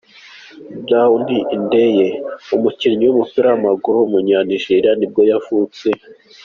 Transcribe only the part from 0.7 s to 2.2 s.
Brown Ideye,